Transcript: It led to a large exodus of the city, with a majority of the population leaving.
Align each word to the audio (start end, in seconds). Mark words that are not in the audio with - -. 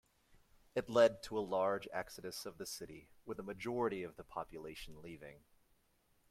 It 0.73 0.89
led 0.89 1.21
to 1.25 1.37
a 1.37 1.45
large 1.45 1.87
exodus 1.93 2.47
of 2.47 2.57
the 2.57 2.65
city, 2.65 3.11
with 3.23 3.37
a 3.39 3.43
majority 3.43 4.01
of 4.01 4.15
the 4.15 4.23
population 4.23 4.99
leaving. 4.99 5.43